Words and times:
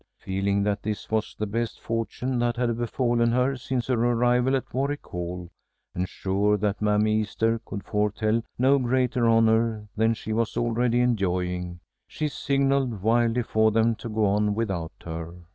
Feeling 0.17 0.63
that 0.63 0.81
this 0.81 1.11
was 1.11 1.35
the 1.37 1.45
best 1.45 1.79
fortune 1.79 2.39
that 2.39 2.57
had 2.57 2.75
befallen 2.75 3.31
her 3.33 3.55
since 3.55 3.85
her 3.85 3.93
arrival 3.93 4.55
at 4.55 4.73
Warwick 4.73 5.05
Hall, 5.05 5.51
and 5.93 6.09
sure 6.09 6.57
that 6.57 6.81
Mammy 6.81 7.17
Easter 7.17 7.61
could 7.65 7.83
foretell 7.83 8.41
no 8.57 8.79
greater 8.79 9.29
honor 9.29 9.87
than 9.95 10.15
she 10.15 10.33
was 10.33 10.57
already 10.57 11.01
enjoying, 11.01 11.81
she 12.07 12.27
signalled 12.27 13.03
wildly 13.03 13.43
for 13.43 13.69
them 13.69 13.93
to 13.97 14.09
go 14.09 14.25
on 14.25 14.55
without 14.55 14.91
her. 15.05 15.35